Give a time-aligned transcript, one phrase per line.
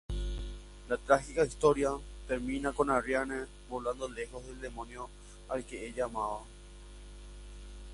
[0.89, 1.91] La trágica historia
[2.27, 5.07] termina con Arriane volando lejos del demonio
[5.47, 6.41] al que ella amaba.